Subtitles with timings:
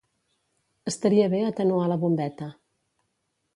[0.91, 2.51] Estaria bé atenuar la bombeta.